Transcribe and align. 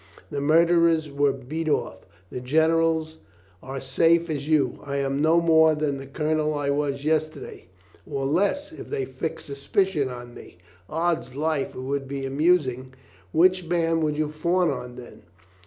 The 0.31 0.41
murderers 0.41 1.11
were 1.11 1.31
beat 1.31 1.69
off. 1.69 2.07
The 2.31 2.39
generals 2.41 3.19
are 3.61 3.79
safe 3.79 4.31
as 4.31 4.49
you. 4.49 4.79
I 4.83 4.95
am 4.95 5.21
no 5.21 5.39
more 5.39 5.75
than 5.75 5.99
the 5.99 6.07
colonel 6.07 6.55
I 6.55 6.71
was 6.71 7.05
yesterday. 7.05 7.67
Or 8.09 8.25
less, 8.25 8.71
if 8.71 8.89
they 8.89 9.05
fix 9.05 9.45
sus 9.45 9.67
picion 9.67 10.11
on 10.11 10.33
me. 10.33 10.57
Ods 10.89 11.35
life, 11.35 11.75
it 11.75 11.81
would 11.81 12.07
be 12.07 12.25
amusing. 12.25 12.95
Which 13.31 13.65
man 13.67 14.01
would 14.01 14.17
you 14.17 14.29
fawn 14.31 14.71
on 14.71 14.95
then?" 14.95 15.21